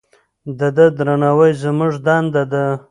د 0.59 0.61
ده 0.75 0.85
درناوی 0.97 1.51
زموږ 1.63 1.93
دنده 2.05 2.43
ده. 2.51 2.65